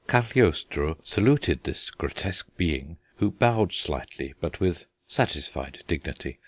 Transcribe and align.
Cagliostro 0.07 0.97
saluted 1.03 1.63
this 1.63 1.91
grotesque 1.91 2.47
being, 2.57 2.97
who 3.17 3.29
bowed 3.29 3.71
slightly, 3.71 4.33
but 4.41 4.59
with 4.59 4.85
satisfied 5.07 5.83
dignity. 5.87 6.39